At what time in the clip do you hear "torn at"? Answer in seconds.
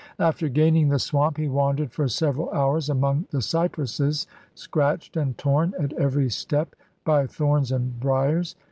5.37-5.93